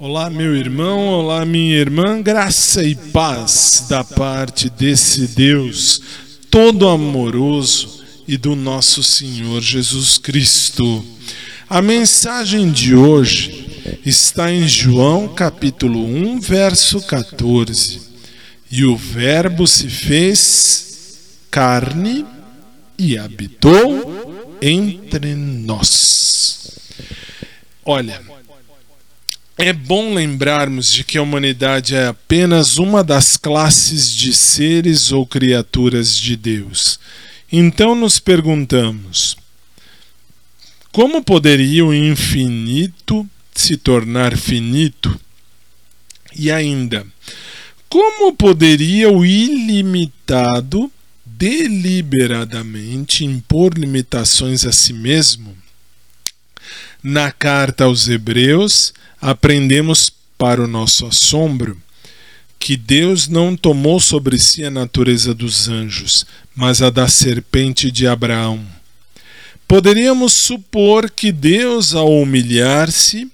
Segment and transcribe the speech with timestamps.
[0.00, 6.00] Olá, meu irmão, olá, minha irmã, graça e paz da parte desse Deus
[6.48, 11.04] todo amoroso e do nosso Senhor Jesus Cristo.
[11.68, 18.00] A mensagem de hoje está em João capítulo 1, verso 14.
[18.70, 21.18] E o Verbo se fez
[21.50, 22.24] carne
[22.96, 26.70] e habitou entre nós.
[27.84, 28.22] Olha,
[29.58, 35.26] é bom lembrarmos de que a humanidade é apenas uma das classes de seres ou
[35.26, 37.00] criaturas de Deus.
[37.50, 39.36] Então nos perguntamos:
[40.92, 45.20] como poderia o infinito se tornar finito?
[46.36, 47.04] E ainda,
[47.88, 50.88] como poderia o ilimitado
[51.26, 55.58] deliberadamente impor limitações a si mesmo?
[57.02, 61.76] Na carta aos Hebreus, aprendemos para o nosso assombro
[62.58, 68.06] que Deus não tomou sobre si a natureza dos anjos, mas a da serpente de
[68.06, 68.64] Abraão.
[69.66, 73.30] Poderíamos supor que Deus, ao humilhar-se,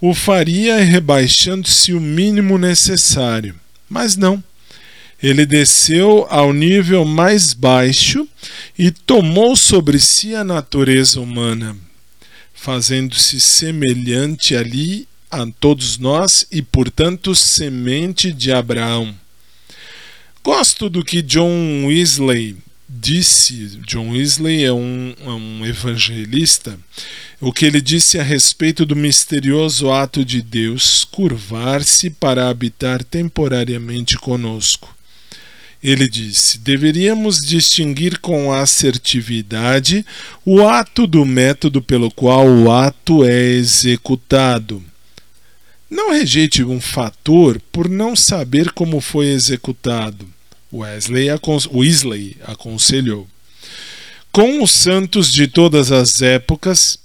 [0.00, 3.54] o faria rebaixando-se o mínimo necessário,
[3.88, 4.42] mas não.
[5.22, 8.28] Ele desceu ao nível mais baixo
[8.78, 11.74] e tomou sobre si a natureza humana,
[12.54, 15.08] fazendo-se semelhante ali
[15.42, 19.14] a todos nós e, portanto, semente de Abraão.
[20.42, 22.56] Gosto do que John Wesley
[22.88, 23.78] disse.
[23.86, 26.78] John Wesley é um, é um evangelista.
[27.40, 34.16] O que ele disse a respeito do misterioso ato de Deus curvar-se para habitar temporariamente
[34.16, 34.94] conosco.
[35.82, 40.04] Ele disse: deveríamos distinguir com assertividade
[40.44, 44.82] o ato do método pelo qual o ato é executado.
[45.88, 50.28] Não rejeite um fator por não saber como foi executado.
[50.72, 51.28] Wesley,
[51.72, 53.26] Wesley aconselhou.
[54.32, 56.98] Com os santos de todas as épocas,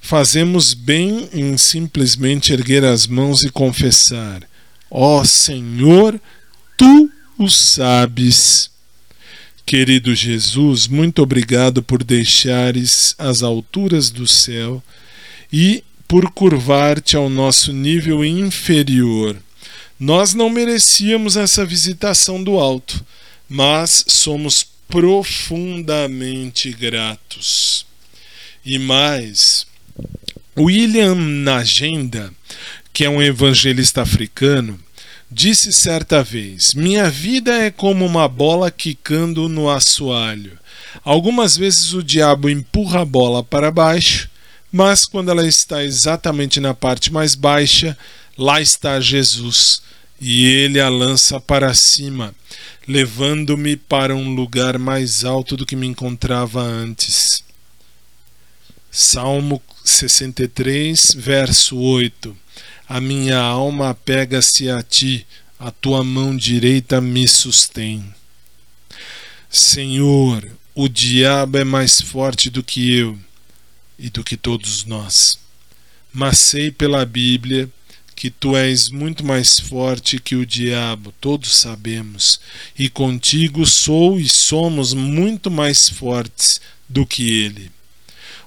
[0.00, 4.42] fazemos bem em simplesmente erguer as mãos e confessar:
[4.90, 6.20] Ó oh, Senhor,
[6.76, 8.70] tu o sabes.
[9.64, 14.82] Querido Jesus, muito obrigado por deixares as alturas do céu
[15.52, 19.34] e por curvar-te ao nosso nível inferior.
[19.98, 23.02] Nós não merecíamos essa visitação do alto,
[23.48, 27.86] mas somos profundamente gratos.
[28.62, 29.66] E mais,
[30.54, 32.30] William Nagenda,
[32.92, 34.78] que é um evangelista africano,
[35.30, 40.58] disse certa vez: Minha vida é como uma bola quicando no assoalho.
[41.02, 44.30] Algumas vezes o diabo empurra a bola para baixo
[44.72, 47.96] mas quando ela está exatamente na parte mais baixa,
[48.38, 49.82] lá está Jesus,
[50.18, 52.34] e ele a lança para cima,
[52.88, 57.44] levando-me para um lugar mais alto do que me encontrava antes.
[58.90, 62.34] Salmo 63, verso 8.
[62.88, 65.26] A minha alma apega-se a ti,
[65.58, 68.02] a tua mão direita me sustém.
[69.50, 73.18] Senhor, o diabo é mais forte do que eu
[74.02, 75.38] e do que todos nós.
[76.12, 77.70] Mas sei pela Bíblia
[78.14, 82.38] que tu és muito mais forte que o diabo, todos sabemos,
[82.78, 87.70] e contigo sou e somos muito mais fortes do que ele.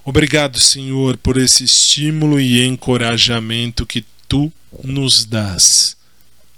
[0.04, 4.52] Obrigado, Senhor, por esse estímulo e encorajamento que tu
[4.84, 5.96] nos dás.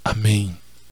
[0.03, 0.55] Amém.